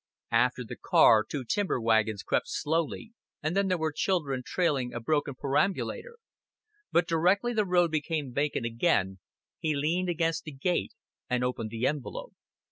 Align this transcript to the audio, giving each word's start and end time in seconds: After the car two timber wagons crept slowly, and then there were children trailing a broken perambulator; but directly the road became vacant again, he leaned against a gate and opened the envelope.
After 0.31 0.63
the 0.63 0.77
car 0.77 1.23
two 1.23 1.43
timber 1.45 1.79
wagons 1.79 2.23
crept 2.23 2.47
slowly, 2.49 3.13
and 3.43 3.55
then 3.55 3.67
there 3.67 3.77
were 3.77 3.91
children 3.95 4.41
trailing 4.43 4.91
a 4.91 4.99
broken 4.99 5.35
perambulator; 5.35 6.17
but 6.91 7.07
directly 7.07 7.53
the 7.53 7.65
road 7.65 7.91
became 7.91 8.33
vacant 8.33 8.65
again, 8.65 9.19
he 9.59 9.75
leaned 9.75 10.09
against 10.09 10.47
a 10.47 10.51
gate 10.51 10.95
and 11.29 11.43
opened 11.43 11.69
the 11.69 11.85
envelope. 11.85 12.33